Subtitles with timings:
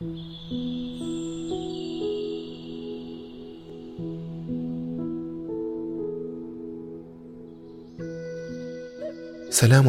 [0.00, 0.08] سلام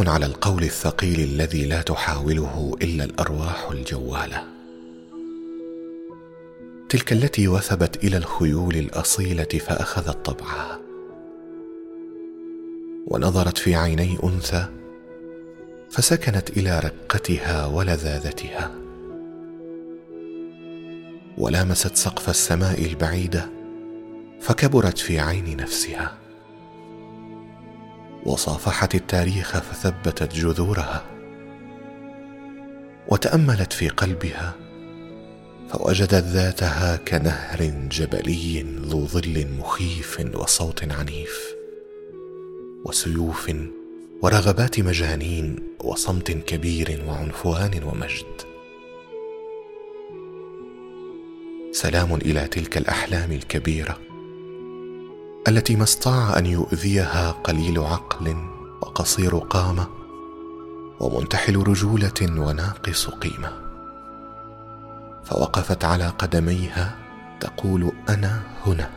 [0.10, 4.44] على القول الثقيل الذي لا تحاوله إلا الأرواح الجوالة.
[6.90, 10.80] تلك التي وثبت إلى الخيول الأصيلة فأخذت طبعها.
[13.08, 14.66] ونظرت في عيني أنثى
[15.90, 18.89] فسكنت إلى رقتها ولذاذتها.
[21.40, 23.50] ولامست سقف السماء البعيدة
[24.42, 26.18] فكبرت في عين نفسها.
[28.26, 31.06] وصافحت التاريخ فثبتت جذورها.
[33.08, 34.54] وتأملت في قلبها
[35.70, 41.54] فوجدت ذاتها كنهر جبلي ذو ظل مخيف وصوت عنيف
[42.86, 43.52] وسيوف
[44.22, 48.49] ورغبات مجانين وصمت كبير وعنفوان ومجد.
[51.82, 53.98] سلام إلى تلك الأحلام الكبيرة
[55.48, 58.36] التي ما استطاع أن يؤذيها قليل عقل
[58.82, 59.88] وقصير قامة
[61.00, 63.52] ومنتحل رجولة وناقص قيمة.
[65.24, 66.96] فوقفت على قدميها
[67.40, 68.90] تقول أنا هنا.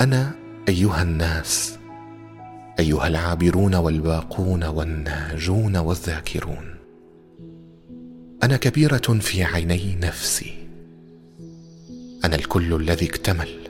[0.00, 0.34] أنا
[0.68, 1.78] أيها الناس
[2.78, 6.74] أيها العابرون والباقون والناجون والذاكرون.
[8.42, 10.57] أنا كبيرة في عيني نفسي.
[12.24, 13.68] أنا الكل الذي اكتمل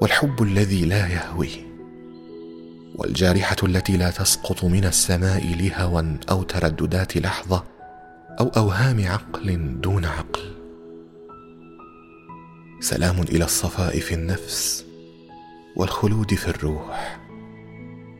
[0.00, 1.50] والحب الذي لا يهوي
[2.94, 7.64] والجارحة التي لا تسقط من السماء لهوى أو ترددات لحظة
[8.40, 10.40] أو أوهام عقل دون عقل.
[12.80, 14.84] سلام إلى الصفاء في النفس
[15.76, 17.20] والخلود في الروح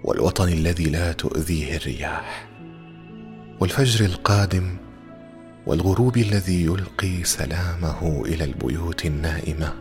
[0.05, 2.49] والوطن الذي لا تؤذيه الرياح
[3.61, 4.77] والفجر القادم
[5.69, 9.75] والغروب الذي يلقي سلامه إلى البيوت النائمة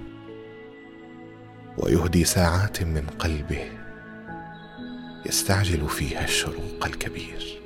[1.77, 3.71] ويهدي ساعات من قلبه
[5.25, 7.61] يستعجل فيها الشروق الكبير.